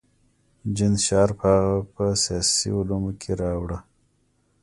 جین 0.75 0.93
شارپ 1.05 1.39
هغه 1.49 1.75
په 1.93 2.05
سیاسي 2.23 2.69
علومو 2.77 3.11
کې 3.21 3.31
راوړه. 3.41 3.77